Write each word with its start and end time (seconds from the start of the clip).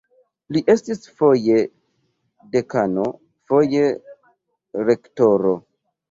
Li 0.55 0.61
estis 0.73 1.03
foje 1.17 1.57
dekano, 2.55 3.03
foje 3.51 3.83
rektoro. 4.89 5.53